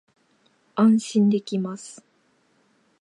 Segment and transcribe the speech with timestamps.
[0.73, 2.03] 安心できます